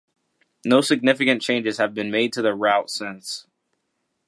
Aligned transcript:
No 0.65 0.81
significant 0.81 1.43
changes 1.43 1.77
have 1.77 1.93
been 1.93 2.09
made 2.09 2.33
to 2.33 2.41
the 2.41 2.55
route 2.55 2.89
since. 2.89 3.45